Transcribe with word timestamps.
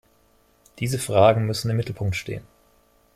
Diese 0.79 0.97
Fragen 0.97 1.45
müssen 1.45 1.69
im 1.69 1.77
Mittelpunkt 1.77 2.15
stehen. 2.15 2.41